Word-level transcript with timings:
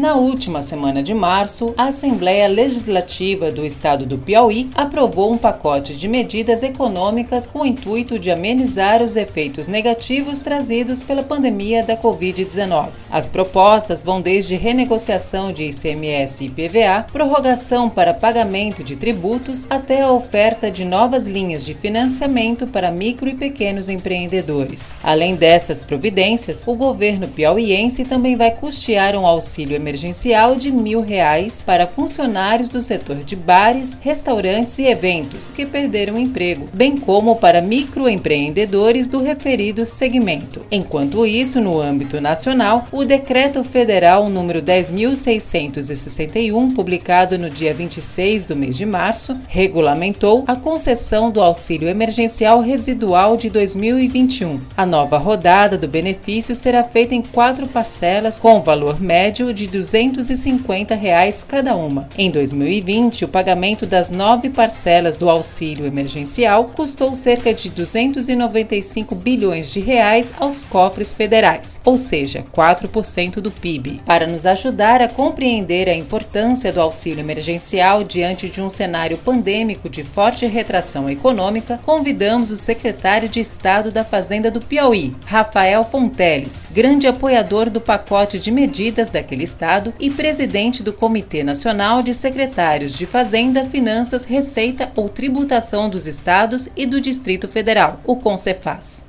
Na 0.00 0.14
última 0.14 0.62
semana 0.62 1.02
de 1.02 1.12
março, 1.12 1.74
a 1.76 1.88
Assembleia 1.88 2.48
Legislativa 2.48 3.50
do 3.50 3.66
Estado 3.66 4.06
do 4.06 4.16
Piauí 4.16 4.70
aprovou 4.74 5.30
um 5.30 5.36
pacote 5.36 5.94
de 5.94 6.08
medidas 6.08 6.62
econômicas 6.62 7.46
com 7.46 7.60
o 7.60 7.66
intuito 7.66 8.18
de 8.18 8.30
amenizar 8.30 9.02
os 9.02 9.14
efeitos 9.14 9.68
negativos 9.68 10.40
trazidos 10.40 11.02
pela 11.02 11.22
pandemia 11.22 11.84
da 11.84 11.98
Covid-19. 11.98 12.88
As 13.10 13.28
propostas 13.28 14.02
vão 14.02 14.22
desde 14.22 14.56
renegociação 14.56 15.52
de 15.52 15.64
ICMS 15.64 16.44
e 16.44 16.46
IPVA, 16.46 17.04
prorrogação 17.12 17.90
para 17.90 18.14
pagamento 18.14 18.82
de 18.82 18.96
tributos, 18.96 19.66
até 19.68 20.00
a 20.00 20.10
oferta 20.10 20.70
de 20.70 20.82
novas 20.82 21.26
linhas 21.26 21.62
de 21.62 21.74
financiamento 21.74 22.66
para 22.66 22.90
micro 22.90 23.28
e 23.28 23.34
pequenos 23.34 23.90
empreendedores. 23.90 24.96
Além 25.04 25.34
destas 25.34 25.84
providências, 25.84 26.62
o 26.66 26.74
governo 26.74 27.28
piauiense 27.28 28.02
também 28.06 28.34
vai 28.34 28.52
custear 28.52 29.14
um 29.14 29.26
auxílio 29.26 29.76
emergencial 29.76 29.89
emergencial 29.90 30.54
de 30.54 30.70
mil 30.70 31.00
reais 31.00 31.62
para 31.64 31.86
funcionários 31.86 32.68
do 32.70 32.80
setor 32.80 33.16
de 33.16 33.34
bares, 33.34 33.96
restaurantes 34.00 34.78
e 34.78 34.86
eventos 34.86 35.52
que 35.52 35.66
perderam 35.66 36.16
emprego, 36.16 36.68
bem 36.72 36.96
como 36.96 37.34
para 37.36 37.60
microempreendedores 37.60 39.08
do 39.08 39.20
referido 39.20 39.84
segmento. 39.84 40.64
Enquanto 40.70 41.26
isso, 41.26 41.60
no 41.60 41.80
âmbito 41.80 42.20
nacional, 42.20 42.86
o 42.92 43.04
Decreto 43.04 43.64
Federal 43.64 44.30
número 44.30 44.62
10.661, 44.62 46.72
publicado 46.74 47.36
no 47.36 47.50
dia 47.50 47.74
26 47.74 48.44
do 48.44 48.54
mês 48.54 48.76
de 48.76 48.86
março, 48.86 49.36
regulamentou 49.48 50.44
a 50.46 50.54
concessão 50.54 51.32
do 51.32 51.42
auxílio 51.42 51.88
emergencial 51.88 52.60
residual 52.60 53.36
de 53.36 53.50
2021. 53.50 54.60
A 54.76 54.86
nova 54.86 55.18
rodada 55.18 55.76
do 55.76 55.88
benefício 55.88 56.54
será 56.54 56.84
feita 56.84 57.12
em 57.14 57.22
quatro 57.22 57.66
parcelas 57.66 58.38
com 58.38 58.62
valor 58.62 59.00
médio 59.00 59.52
de 59.52 59.66
R$ 59.66 59.79
250 59.80 60.94
reais 60.94 61.42
cada 61.42 61.74
uma. 61.74 62.06
Em 62.18 62.30
2020, 62.30 63.24
o 63.24 63.28
pagamento 63.28 63.86
das 63.86 64.10
nove 64.10 64.50
parcelas 64.50 65.16
do 65.16 65.30
auxílio 65.30 65.86
emergencial 65.86 66.66
custou 66.66 67.14
cerca 67.14 67.54
de 67.54 67.70
295 67.70 69.14
bilhões 69.14 69.70
de 69.70 69.80
reais 69.80 70.34
aos 70.38 70.62
cofres 70.62 71.14
federais, 71.14 71.80
ou 71.82 71.96
seja, 71.96 72.44
4% 72.54 73.40
do 73.40 73.50
PIB. 73.50 74.02
Para 74.04 74.26
nos 74.26 74.44
ajudar 74.44 75.00
a 75.00 75.08
compreender 75.08 75.88
a 75.88 75.94
importância 75.94 76.70
do 76.70 76.80
auxílio 76.80 77.20
emergencial 77.20 78.04
diante 78.04 78.50
de 78.50 78.60
um 78.60 78.68
cenário 78.68 79.16
pandêmico 79.16 79.88
de 79.88 80.04
forte 80.04 80.44
retração 80.44 81.08
econômica, 81.08 81.80
convidamos 81.86 82.50
o 82.50 82.56
secretário 82.56 83.30
de 83.30 83.40
Estado 83.40 83.90
da 83.90 84.04
Fazenda 84.04 84.50
do 84.50 84.60
Piauí, 84.60 85.14
Rafael 85.24 85.88
Fonteles, 85.90 86.66
grande 86.70 87.06
apoiador 87.06 87.70
do 87.70 87.80
pacote 87.80 88.38
de 88.38 88.50
medidas 88.50 89.08
daquele 89.08 89.44
estado 89.44 89.69
Estado 89.70 89.94
e 90.00 90.10
presidente 90.10 90.82
do 90.82 90.92
Comitê 90.92 91.44
Nacional 91.44 92.02
de 92.02 92.12
Secretários 92.12 92.92
de 92.92 93.06
Fazenda, 93.06 93.64
Finanças, 93.64 94.24
Receita 94.24 94.90
ou 94.96 95.08
Tributação 95.08 95.88
dos 95.88 96.08
Estados 96.08 96.68
e 96.76 96.84
do 96.84 97.00
Distrito 97.00 97.46
Federal, 97.46 98.00
o 98.04 98.16
CONCEFAS. 98.16 99.04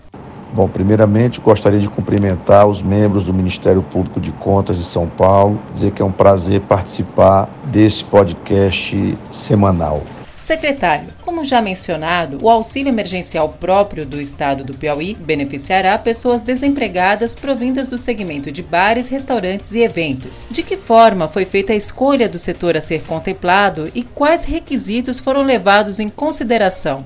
Bom, 0.53 0.69
primeiramente 0.69 1.41
gostaria 1.41 1.79
de 1.79 1.89
cumprimentar 1.89 2.67
os 2.67 2.79
membros 2.79 3.23
do 3.23 3.33
Ministério 3.33 3.81
Público 3.81 4.21
de 4.21 4.31
Contas 4.33 4.77
de 4.77 4.83
São 4.83 5.07
Paulo, 5.07 5.59
dizer 5.73 5.93
que 5.93 6.01
é 6.03 6.05
um 6.05 6.11
prazer 6.11 6.61
participar 6.61 7.49
desse 7.71 8.05
podcast 8.05 9.17
semanal. 9.31 10.03
Secretário, 10.41 11.09
como 11.21 11.45
já 11.45 11.61
mencionado, 11.61 12.39
o 12.41 12.49
auxílio 12.49 12.89
emergencial 12.89 13.47
próprio 13.47 14.07
do 14.07 14.19
estado 14.19 14.63
do 14.63 14.73
Piauí 14.73 15.13
beneficiará 15.13 15.95
pessoas 15.99 16.41
desempregadas 16.41 17.35
provindas 17.35 17.87
do 17.87 17.95
segmento 17.95 18.51
de 18.51 18.63
bares, 18.63 19.07
restaurantes 19.07 19.75
e 19.75 19.81
eventos. 19.81 20.47
De 20.49 20.63
que 20.63 20.75
forma 20.75 21.27
foi 21.27 21.45
feita 21.45 21.73
a 21.73 21.75
escolha 21.75 22.27
do 22.27 22.39
setor 22.39 22.75
a 22.75 22.81
ser 22.81 23.03
contemplado 23.03 23.87
e 23.93 24.01
quais 24.01 24.43
requisitos 24.43 25.19
foram 25.19 25.43
levados 25.43 25.99
em 25.99 26.09
consideração? 26.09 27.05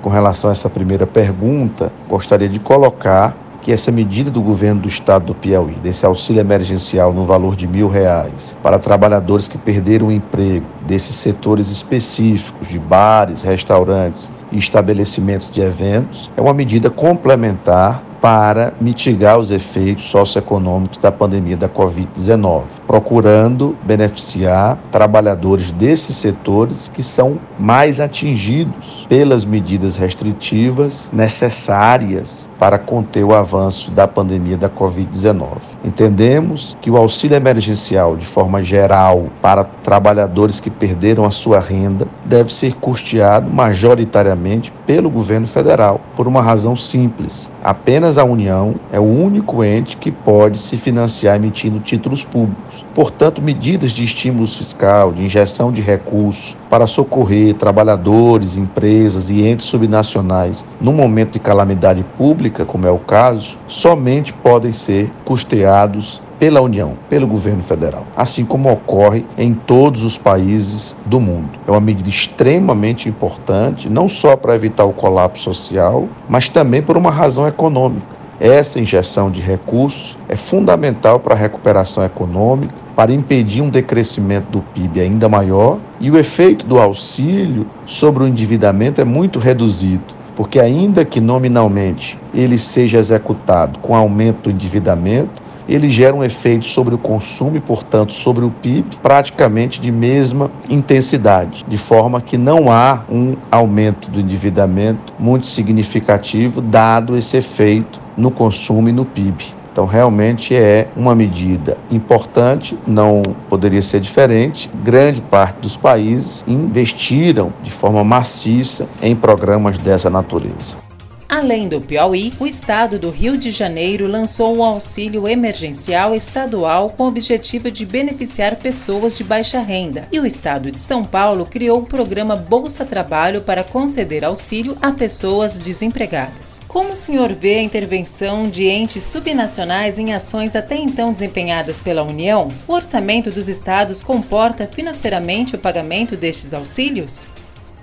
Com 0.00 0.08
relação 0.08 0.48
a 0.48 0.52
essa 0.52 0.70
primeira 0.70 1.08
pergunta, 1.08 1.90
gostaria 2.08 2.48
de 2.48 2.60
colocar 2.60 3.36
que 3.66 3.72
essa 3.72 3.90
medida 3.90 4.30
do 4.30 4.40
governo 4.40 4.82
do 4.82 4.88
estado 4.88 5.26
do 5.26 5.34
Piauí, 5.34 5.74
desse 5.82 6.06
auxílio 6.06 6.38
emergencial 6.38 7.12
no 7.12 7.24
valor 7.24 7.56
de 7.56 7.66
mil 7.66 7.88
reais 7.88 8.56
para 8.62 8.78
trabalhadores 8.78 9.48
que 9.48 9.58
perderam 9.58 10.06
o 10.06 10.12
emprego 10.12 10.64
desses 10.86 11.16
setores 11.16 11.68
específicos 11.68 12.68
de 12.68 12.78
bares, 12.78 13.42
restaurantes 13.42 14.30
e 14.52 14.58
estabelecimentos 14.58 15.50
de 15.50 15.60
eventos, 15.62 16.30
é 16.36 16.40
uma 16.40 16.54
medida 16.54 16.88
complementar 16.90 18.04
para 18.20 18.72
mitigar 18.80 19.38
os 19.38 19.50
efeitos 19.50 20.04
socioeconômicos 20.06 20.98
da 20.98 21.12
pandemia 21.12 21.56
da 21.56 21.68
Covid-19, 21.68 22.62
procurando 22.86 23.76
beneficiar 23.84 24.78
trabalhadores 24.90 25.70
desses 25.72 26.16
setores 26.16 26.88
que 26.88 27.02
são 27.02 27.38
mais 27.58 28.00
atingidos 28.00 29.06
pelas 29.08 29.44
medidas 29.44 29.96
restritivas 29.96 31.10
necessárias 31.12 32.48
para 32.58 32.78
conter 32.78 33.24
o 33.24 33.34
avanço 33.34 33.90
da 33.90 34.08
pandemia 34.08 34.56
da 34.56 34.68
Covid-19. 34.68 35.58
Entendemos 35.84 36.76
que 36.80 36.90
o 36.90 36.96
auxílio 36.96 37.36
emergencial, 37.36 38.16
de 38.16 38.26
forma 38.26 38.62
geral, 38.62 39.26
para 39.40 39.64
trabalhadores 39.64 40.60
que 40.60 40.70
perderam 40.70 41.24
a 41.24 41.30
sua 41.30 41.60
renda, 41.60 42.08
deve 42.24 42.52
ser 42.52 42.74
custeado 42.74 43.50
majoritariamente 43.50 44.72
pelo 44.86 45.10
governo 45.10 45.46
federal, 45.46 46.00
por 46.16 46.26
uma 46.26 46.42
razão 46.42 46.76
simples. 46.76 47.48
Apenas 47.62 48.16
a 48.16 48.24
União 48.24 48.76
é 48.92 49.00
o 49.00 49.02
único 49.02 49.64
ente 49.64 49.96
que 49.96 50.12
pode 50.12 50.58
se 50.60 50.76
financiar 50.76 51.34
emitindo 51.34 51.80
títulos 51.80 52.24
públicos. 52.24 52.84
Portanto, 52.94 53.42
medidas 53.42 53.90
de 53.90 54.04
estímulo 54.04 54.46
fiscal, 54.46 55.12
de 55.12 55.24
injeção 55.24 55.72
de 55.72 55.82
recursos 55.82 56.56
para 56.70 56.86
socorrer 56.86 57.54
trabalhadores, 57.54 58.56
empresas 58.56 59.30
e 59.30 59.44
entes 59.46 59.66
subnacionais 59.66 60.64
no 60.80 60.92
momento 60.92 61.32
de 61.32 61.40
calamidade 61.40 62.04
pública, 62.46 62.64
como 62.64 62.86
é 62.86 62.90
o 62.90 62.98
caso, 62.98 63.58
somente 63.66 64.32
podem 64.32 64.70
ser 64.70 65.10
custeados 65.24 66.22
pela 66.38 66.60
União, 66.60 66.92
pelo 67.08 67.26
governo 67.26 67.62
federal, 67.62 68.06
assim 68.14 68.44
como 68.44 68.70
ocorre 68.70 69.24
em 69.38 69.54
todos 69.54 70.02
os 70.02 70.18
países 70.18 70.94
do 71.06 71.18
mundo. 71.18 71.58
É 71.66 71.70
uma 71.70 71.80
medida 71.80 72.08
extremamente 72.08 73.08
importante, 73.08 73.88
não 73.88 74.08
só 74.08 74.36
para 74.36 74.54
evitar 74.54 74.84
o 74.84 74.92
colapso 74.92 75.44
social, 75.44 76.06
mas 76.28 76.48
também 76.48 76.82
por 76.82 76.96
uma 76.96 77.10
razão 77.10 77.48
econômica. 77.48 78.16
Essa 78.38 78.78
injeção 78.78 79.30
de 79.30 79.40
recursos 79.40 80.18
é 80.28 80.36
fundamental 80.36 81.18
para 81.18 81.34
a 81.34 81.38
recuperação 81.38 82.04
econômica, 82.04 82.74
para 82.94 83.12
impedir 83.12 83.62
um 83.62 83.70
decrescimento 83.70 84.50
do 84.50 84.60
PIB 84.60 85.00
ainda 85.00 85.26
maior, 85.26 85.78
e 85.98 86.10
o 86.10 86.18
efeito 86.18 86.66
do 86.66 86.78
auxílio 86.78 87.66
sobre 87.86 88.24
o 88.24 88.28
endividamento 88.28 89.00
é 89.00 89.04
muito 89.06 89.38
reduzido 89.38 90.15
porque 90.36 90.60
ainda 90.60 91.04
que 91.04 91.20
nominalmente 91.20 92.18
ele 92.32 92.58
seja 92.58 92.98
executado 92.98 93.78
com 93.80 93.96
aumento 93.96 94.44
do 94.44 94.50
endividamento, 94.50 95.42
ele 95.68 95.90
gera 95.90 96.14
um 96.14 96.22
efeito 96.22 96.66
sobre 96.66 96.94
o 96.94 96.98
consumo 96.98 97.56
e, 97.56 97.60
portanto, 97.60 98.12
sobre 98.12 98.44
o 98.44 98.50
PIB, 98.50 98.98
praticamente 99.02 99.80
de 99.80 99.90
mesma 99.90 100.50
intensidade, 100.68 101.64
de 101.66 101.76
forma 101.76 102.20
que 102.20 102.38
não 102.38 102.70
há 102.70 103.02
um 103.10 103.34
aumento 103.50 104.08
do 104.08 104.20
endividamento 104.20 105.12
muito 105.18 105.46
significativo, 105.46 106.60
dado 106.60 107.16
esse 107.16 107.36
efeito 107.36 108.00
no 108.16 108.30
consumo 108.30 108.88
e 108.88 108.92
no 108.92 109.04
PIB. 109.04 109.56
Então, 109.76 109.84
realmente 109.84 110.54
é 110.54 110.88
uma 110.96 111.14
medida 111.14 111.76
importante, 111.90 112.78
não 112.86 113.22
poderia 113.46 113.82
ser 113.82 114.00
diferente. 114.00 114.70
Grande 114.82 115.20
parte 115.20 115.60
dos 115.60 115.76
países 115.76 116.42
investiram 116.48 117.52
de 117.62 117.70
forma 117.70 118.02
maciça 118.02 118.88
em 119.02 119.14
programas 119.14 119.76
dessa 119.76 120.08
natureza. 120.08 120.85
Além 121.28 121.68
do 121.68 121.80
Piauí, 121.80 122.32
o 122.38 122.46
estado 122.46 122.98
do 122.98 123.10
Rio 123.10 123.36
de 123.36 123.50
Janeiro 123.50 124.06
lançou 124.06 124.56
um 124.56 124.62
auxílio 124.62 125.28
emergencial 125.28 126.14
estadual 126.14 126.90
com 126.90 127.04
o 127.04 127.08
objetivo 127.08 127.68
de 127.70 127.84
beneficiar 127.84 128.54
pessoas 128.56 129.16
de 129.16 129.24
baixa 129.24 129.58
renda. 129.58 130.06
E 130.12 130.20
o 130.20 130.26
estado 130.26 130.70
de 130.70 130.80
São 130.80 131.04
Paulo 131.04 131.44
criou 131.44 131.80
o 131.80 131.86
programa 131.86 132.36
Bolsa 132.36 132.84
Trabalho 132.84 133.42
para 133.42 133.64
conceder 133.64 134.24
auxílio 134.24 134.76
a 134.80 134.92
pessoas 134.92 135.58
desempregadas. 135.58 136.60
Como 136.68 136.92
o 136.92 136.96
senhor 136.96 137.32
vê 137.32 137.58
a 137.58 137.62
intervenção 137.62 138.44
de 138.44 138.68
entes 138.68 139.02
subnacionais 139.02 139.98
em 139.98 140.14
ações 140.14 140.54
até 140.54 140.76
então 140.76 141.12
desempenhadas 141.12 141.80
pela 141.80 142.04
União? 142.04 142.48
O 142.68 142.72
orçamento 142.72 143.30
dos 143.30 143.48
estados 143.48 144.02
comporta 144.02 144.66
financeiramente 144.66 145.56
o 145.56 145.58
pagamento 145.58 146.16
destes 146.16 146.54
auxílios? 146.54 147.28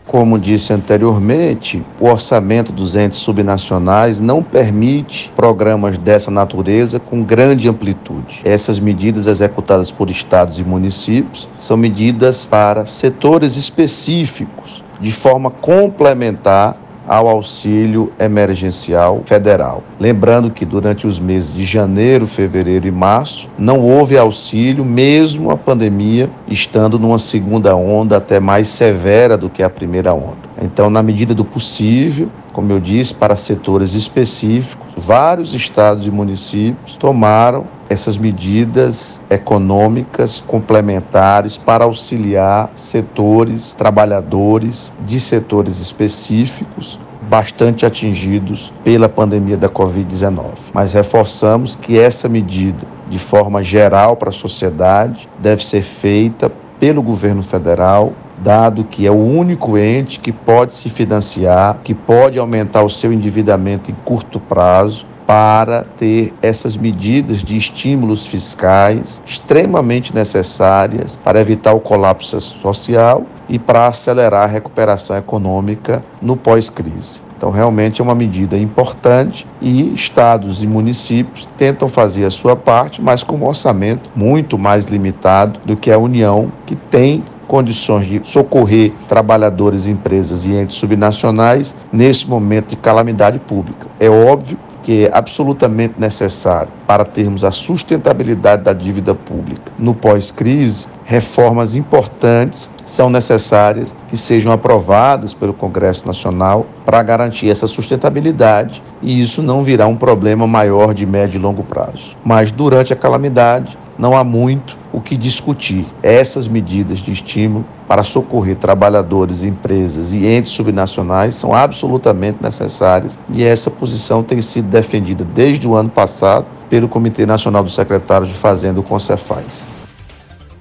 Como 0.08 0.38
disse 0.38 0.74
anteriormente, 0.74 1.84
o 2.00 2.08
orçamento 2.08 2.72
dos 2.72 2.96
entes 2.96 3.20
subnacionais 3.20 4.20
não 4.20 4.44
permite 4.44 5.32
programas 5.36 5.98
dessa 5.98 6.30
natureza 6.30 7.00
com 7.00 7.24
grande 7.24 7.70
amplitude. 7.70 8.42
Essas 8.44 8.80
medidas 8.80 9.28
executadas 9.28 9.92
por 9.92 10.10
estados 10.10 10.60
e 10.60 10.64
municípios 10.64 11.50
são 11.58 11.78
medidas 11.78 12.46
para 12.46 12.86
setores 12.86 13.56
específicos, 13.56 14.84
de 15.00 15.14
forma 15.14 15.50
complementar 15.50 16.78
ao 17.08 17.28
auxílio 17.28 18.12
emergencial 18.20 19.22
federal. 19.26 19.84
Lembrando 20.00 20.52
que 20.52 20.66
durante 20.66 21.06
os 21.06 21.20
meses 21.20 21.54
de 21.54 21.66
janeiro, 21.66 22.28
fevereiro 22.28 22.88
e 22.88 22.92
março 22.92 23.50
não 23.58 23.80
houve 23.80 24.18
auxílio, 24.18 24.86
mesmo 24.86 25.52
a 25.52 25.58
pandemia 25.58 26.30
estando 26.48 26.98
numa 26.98 27.20
segunda 27.20 27.76
onda 27.76 28.18
até 28.18 28.40
mais 28.40 28.68
severa 28.68 29.38
do 29.38 29.50
que 29.50 29.64
a 29.64 29.70
primeira 29.70 30.14
onda. 30.14 30.44
Então, 30.62 30.90
na 30.90 31.04
medida 31.04 31.34
do 31.34 31.44
possível, 31.44 32.30
como 32.54 32.72
eu 32.72 32.80
disse, 32.80 33.14
para 33.14 33.36
setores 33.36 33.96
específicos, 33.96 34.86
vários 34.96 35.54
estados 35.54 36.06
e 36.06 36.12
municípios 36.12 36.96
tomaram 36.96 37.66
essas 37.94 38.18
medidas 38.18 39.22
econômicas 39.30 40.44
complementares 40.46 41.56
para 41.56 41.86
auxiliar 41.86 42.72
setores, 42.76 43.74
trabalhadores 43.74 44.92
de 45.06 45.20
setores 45.20 45.80
específicos 45.80 47.00
bastante 47.30 47.86
atingidos 47.86 48.74
pela 48.84 49.08
pandemia 49.08 49.56
da 49.56 49.70
Covid-19. 49.70 50.56
Mas 50.74 50.94
reforçamos 50.94 51.76
que 51.76 51.98
essa 51.98 52.28
medida, 52.28 52.86
de 53.10 53.18
forma 53.18 53.64
geral 53.64 54.18
para 54.18 54.30
a 54.30 54.34
sociedade, 54.34 55.30
deve 55.40 55.66
ser 55.66 55.84
feita 55.84 56.52
pelo 56.80 57.02
governo 57.02 57.44
federal 57.44 58.12
dado 58.44 58.84
que 58.84 59.08
é 59.08 59.12
o 59.12 59.16
único 59.16 59.78
ente 59.78 60.20
que 60.20 60.32
pode 60.32 60.74
se 60.74 60.90
financiar, 60.90 61.80
que 61.84 61.94
pode 61.94 62.38
aumentar 62.38 62.84
o 62.84 62.90
seu 62.90 63.14
endividamento 63.14 63.90
em 63.90 63.96
curto 64.04 64.38
prazo 64.38 65.06
para 65.26 65.86
ter 65.98 66.34
essas 66.42 66.76
medidas 66.76 67.44
de 67.44 67.58
estímulos 67.58 68.26
fiscais 68.26 69.22
extremamente 69.26 70.14
necessárias 70.14 71.20
para 71.24 71.40
evitar 71.40 71.74
o 71.74 71.80
colapso 71.80 72.40
social 72.40 73.26
e 73.48 73.58
para 73.58 73.88
acelerar 73.88 74.44
a 74.44 74.52
recuperação 74.52 75.16
econômica 75.16 76.04
no 76.22 76.36
pós-crise. 76.36 77.22
Então, 77.38 77.52
realmente 77.52 78.00
é 78.00 78.04
uma 78.04 78.16
medida 78.16 78.58
importante 78.58 79.46
e 79.62 79.94
estados 79.94 80.64
e 80.64 80.68
municípios 80.68 81.46
tentam 81.58 81.90
fazer 81.90 82.24
a 82.24 82.32
sua 82.32 82.56
parte, 82.56 83.02
mas 83.02 83.22
com 83.22 83.36
um 83.36 83.46
orçamento 83.46 84.10
muito 84.16 84.58
mais 84.58 84.86
limitado 84.86 85.60
do 85.66 85.76
que 85.76 85.92
a 85.92 85.98
União, 85.98 86.50
que 86.66 86.74
tem 86.76 87.22
condições 87.46 88.08
de 88.08 88.22
socorrer 88.24 88.94
trabalhadores, 89.10 89.88
empresas 89.88 90.46
e 90.46 90.54
entes 90.54 90.78
subnacionais 90.78 91.76
nesse 91.92 92.28
momento 92.30 92.70
de 92.70 92.78
calamidade 92.78 93.40
pública. 93.40 93.88
É 94.00 94.10
óbvio 94.10 94.58
que 94.84 95.06
é 95.06 95.12
absolutamente 95.14 95.96
necessário 95.98 96.72
para 96.86 97.06
termos 97.06 97.44
a 97.44 97.52
sustentabilidade 97.52 98.64
da 98.64 98.74
dívida 98.74 99.16
pública 99.16 99.72
no 99.80 99.94
pós-crise, 99.94 100.86
reformas 101.06 101.76
importantes 101.76 102.70
são 102.86 103.10
necessárias 103.10 103.96
que 104.10 104.18
sejam 104.18 104.52
aprovadas 104.52 105.34
pelo 105.34 105.54
Congresso 105.54 106.06
Nacional 106.06 106.66
para 106.86 107.02
garantir 107.02 107.50
essa 107.50 107.66
sustentabilidade 107.66 108.84
e 109.02 109.22
isso 109.22 109.42
não 109.42 109.64
virá 109.64 109.88
um 109.88 109.96
problema 109.96 110.46
maior 110.46 110.94
de 110.94 111.06
médio 111.06 111.38
e 111.38 111.42
longo 111.42 111.64
prazo. 111.64 112.16
Mas 112.24 112.52
durante 112.52 112.92
a 112.92 112.96
calamidade, 112.96 113.78
não 113.98 114.16
há 114.16 114.24
muito 114.24 114.78
o 114.92 115.02
que 115.02 115.18
discutir. 115.18 115.86
Essas 116.02 116.48
medidas 116.48 117.00
de 117.00 117.12
estímulo 117.12 117.66
para 117.88 118.04
socorrer 118.04 118.56
trabalhadores, 118.56 119.44
empresas 119.44 120.12
e 120.12 120.26
entes 120.26 120.52
subnacionais 120.52 121.36
são 121.36 121.54
absolutamente 121.54 122.38
necessárias 122.42 123.18
e 123.30 123.44
essa 123.44 123.70
posição 123.70 124.24
tem 124.24 124.42
sido 124.42 124.68
defendida 124.70 125.24
desde 125.24 125.68
o 125.68 125.76
ano 125.76 125.90
passado 125.90 126.46
pelo 126.70 126.88
Comitê 126.88 127.26
Nacional 127.26 127.64
dos 127.64 127.76
Secretários 127.76 128.30
de 128.30 128.36
Fazenda, 128.36 128.80
o 128.80 128.84
Concefaz. 128.84 129.74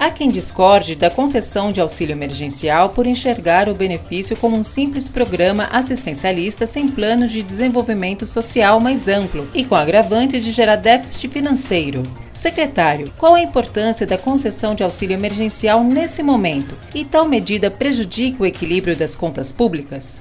Há 0.02 0.10
quem 0.10 0.30
discorde 0.30 0.96
da 0.96 1.08
concessão 1.08 1.70
de 1.70 1.80
auxílio 1.80 2.12
emergencial 2.12 2.88
por 2.88 3.06
enxergar 3.06 3.68
o 3.68 3.74
benefício 3.74 4.36
como 4.36 4.56
um 4.56 4.64
simples 4.64 5.08
programa 5.08 5.68
assistencialista 5.70 6.66
sem 6.66 6.88
plano 6.88 7.28
de 7.28 7.40
desenvolvimento 7.40 8.26
social 8.26 8.80
mais 8.80 9.06
amplo 9.06 9.46
e 9.54 9.64
com 9.64 9.76
agravante 9.76 10.40
de 10.40 10.50
gerar 10.50 10.74
déficit 10.74 11.28
financeiro. 11.28 12.02
Secretário, 12.42 13.08
qual 13.16 13.36
a 13.36 13.40
importância 13.40 14.04
da 14.04 14.18
concessão 14.18 14.74
de 14.74 14.82
auxílio 14.82 15.14
emergencial 15.14 15.84
nesse 15.84 16.24
momento 16.24 16.74
e 16.92 17.04
tal 17.04 17.24
medida 17.24 17.70
prejudica 17.70 18.42
o 18.42 18.46
equilíbrio 18.46 18.96
das 18.96 19.14
contas 19.14 19.52
públicas? 19.52 20.20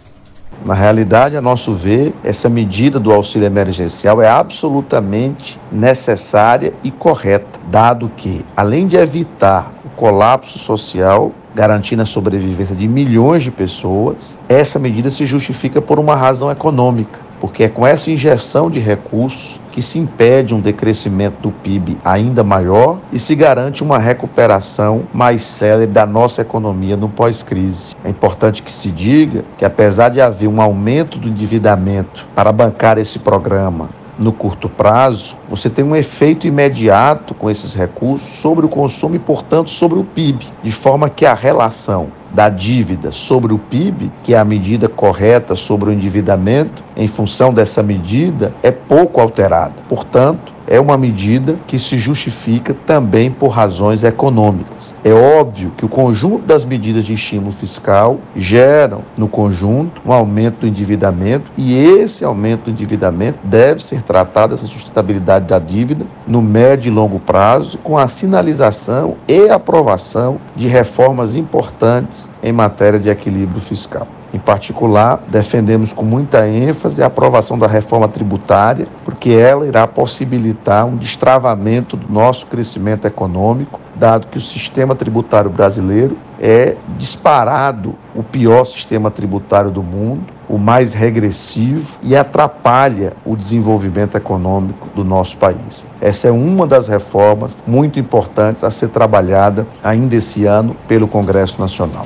Na 0.64 0.76
realidade, 0.76 1.36
a 1.36 1.42
nosso 1.42 1.74
ver, 1.74 2.14
essa 2.24 2.48
medida 2.48 3.00
do 3.00 3.12
auxílio 3.12 3.48
emergencial 3.48 4.22
é 4.22 4.30
absolutamente 4.30 5.60
necessária 5.72 6.76
e 6.84 6.92
correta, 6.92 7.60
dado 7.72 8.08
que, 8.16 8.46
além 8.56 8.86
de 8.86 8.98
evitar 8.98 9.74
o 9.84 9.90
colapso 9.90 10.60
social, 10.60 11.32
garantindo 11.56 12.04
a 12.04 12.06
sobrevivência 12.06 12.76
de 12.76 12.88
milhões 12.88 13.42
de 13.42 13.50
pessoas, 13.50 14.38
essa 14.48 14.78
medida 14.78 15.10
se 15.10 15.26
justifica 15.26 15.82
por 15.82 16.00
uma 16.00 16.16
razão 16.16 16.52
econômica 16.52 17.31
porque 17.42 17.64
é 17.64 17.68
com 17.68 17.86
essa 17.86 18.12
injeção 18.12 18.70
de 18.70 18.80
recursos 18.80 19.60
que 19.72 19.82
se 19.82 19.98
impede 19.98 20.54
um 20.54 20.60
decrescimento 20.60 21.42
do 21.42 21.52
PIB 21.52 21.98
ainda 22.06 22.44
maior 22.44 23.00
e 23.12 23.18
se 23.18 23.34
garante 23.34 23.82
uma 23.82 23.98
recuperação 23.98 25.08
mais 25.12 25.42
célere 25.42 25.92
da 25.92 26.06
nossa 26.06 26.44
economia 26.44 26.96
no 26.96 27.10
pós-crise. 27.10 27.96
É 28.06 28.10
importante 28.10 28.62
que 28.62 28.72
se 28.72 28.92
diga 28.92 29.44
que, 29.58 29.66
apesar 29.66 30.10
de 30.10 30.22
haver 30.22 30.48
um 30.48 30.62
aumento 30.62 31.18
do 31.18 31.28
endividamento 31.28 32.28
para 32.36 32.52
bancar 32.52 33.00
esse 33.00 33.18
programa 33.18 33.90
no 34.20 34.32
curto 34.32 34.70
prazo, 34.70 35.36
você 35.50 35.68
tem 35.68 35.84
um 35.84 35.96
efeito 35.96 36.46
imediato 36.46 37.34
com 37.34 37.50
esses 37.50 37.74
recursos 37.74 38.28
sobre 38.28 38.68
o 38.68 38.70
consumo 38.70 39.16
e, 39.16 39.20
portanto, 39.20 39.72
sobre 39.72 39.98
o 39.98 40.04
PIB, 40.04 40.46
de 40.62 40.72
forma 40.72 41.10
que 41.10 41.26
a 41.26 41.34
relação 41.34 42.21
da 42.33 42.50
dívida 42.50 43.12
sobre 43.12 43.54
o 43.54 43.57
PIB, 43.57 44.12
que 44.24 44.33
é 44.33 44.39
a 44.39 44.45
medida 44.45 44.88
correta 44.88 45.56
sobre 45.56 45.89
o 45.89 45.94
endividamento, 45.94 46.83
em 46.95 47.07
função 47.07 47.54
dessa 47.54 47.83
medida, 47.83 48.54
é 48.63 48.72
pouco 48.72 49.19
alterada. 49.19 49.74
Portanto, 49.89 50.54
é 50.72 50.80
uma 50.80 50.98
medida 50.98 51.60
que 51.68 51.78
se 51.78 51.98
justifica 51.98 52.74
também 52.86 53.30
por 53.30 53.50
razões 53.50 54.06
econômicas. 54.06 54.96
É 55.04 55.12
óbvio 55.12 55.74
que 55.76 55.84
o 55.84 55.90
conjunto 55.90 56.46
das 56.46 56.64
medidas 56.64 57.04
de 57.04 57.14
estímulo 57.14 57.52
fiscal 57.52 58.22
geram, 58.34 59.02
no 59.18 59.28
conjunto, 59.28 60.02
um 60.06 60.14
aumento 60.14 60.62
do 60.62 60.68
endividamento 60.68 61.52
e 61.58 61.76
esse 61.76 62.24
aumento 62.24 62.66
do 62.66 62.72
endividamento 62.72 63.40
deve 63.44 63.84
ser 63.84 64.02
tratado, 64.02 64.54
essa 64.54 64.66
sustentabilidade 64.66 65.46
da 65.46 65.60
dívida, 65.60 66.06
no 66.26 66.42
médio 66.42 66.90
e 66.90 66.94
longo 66.94 67.20
prazo, 67.20 67.78
com 67.80 67.98
a 67.98 68.08
sinalização 68.08 69.18
e 69.28 69.50
aprovação 69.50 70.40
de 70.56 70.70
reformas 70.70 71.36
importantes 71.36 72.30
em 72.42 72.54
matéria 72.54 72.98
de 72.98 73.10
equilíbrio 73.10 73.60
fiscal. 73.60 74.08
Em 74.34 74.40
particular, 74.40 75.22
defendemos 75.28 75.92
com 75.92 76.04
muita 76.04 76.48
ênfase 76.48 77.04
a 77.04 77.08
aprovação 77.08 77.60
da 77.60 77.68
reforma 77.68 78.08
tributária, 78.08 78.88
porque 79.04 79.32
ela 79.32 79.68
irá 79.68 79.86
possibilitar 79.86 80.86
um 80.86 80.96
destravamento 80.96 81.98
do 81.98 82.12
nosso 82.12 82.48
crescimento 82.48 83.06
econômico, 83.06 83.80
dado 83.94 84.28
que 84.28 84.38
o 84.38 84.42
sistema 84.42 84.96
tributário 84.96 85.50
brasileiro 85.50 86.18
é 86.40 86.76
disparado 86.98 87.96
o 88.16 88.24
pior 88.24 88.66
sistema 88.66 89.12
tributário 89.12 89.70
do 89.70 89.84
mundo, 89.84 90.24
o 90.50 90.58
mais 90.58 90.94
regressivo 90.94 92.00
e 92.02 92.16
atrapalha 92.16 93.14
o 93.26 93.36
desenvolvimento 93.36 94.18
econômico 94.18 94.88
do 94.96 95.04
nosso 95.04 95.38
país. 95.38 95.86
Essa 96.00 96.30
é 96.30 96.32
uma 96.32 96.66
das 96.66 96.88
reformas 96.88 97.58
muito 97.68 98.00
importantes 98.00 98.64
a 98.64 98.72
ser 98.72 98.90
trabalhada 98.90 99.68
ainda 99.84 100.16
esse 100.16 100.46
ano 100.46 100.76
pelo 100.88 101.08
Congresso 101.08 101.62
Nacional. 101.62 102.06